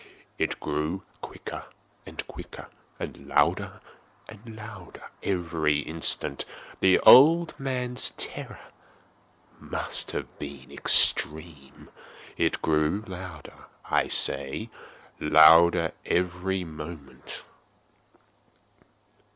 It 0.39 0.59
grew 0.59 1.03
quicker 1.21 1.65
and 2.07 2.25
quicker, 2.25 2.69
and 2.99 3.27
louder 3.27 3.81
and 4.27 4.55
louder 4.55 5.11
every 5.21 5.81
instant. 5.81 6.43
The 6.79 6.97
old 7.01 7.53
man's 7.59 8.09
terror 8.17 8.61
must 9.59 10.09
have 10.13 10.39
been 10.39 10.71
extreme! 10.71 11.89
It 12.35 12.63
grew 12.63 13.03
louder, 13.05 13.67
I 13.91 14.07
say, 14.07 14.71
louder 15.19 15.91
every 16.07 16.63
moment! 16.63 17.43